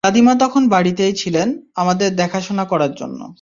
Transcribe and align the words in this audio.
দাদিমা 0.03 0.33
তখন 0.35 0.63
বাড়িতেই 0.69 1.13
ছিলেন, 1.13 1.47
আমাদের 1.75 2.09
দেখাশোনা 2.15 2.65
করার 2.65 2.93
জন্য। 2.95 3.21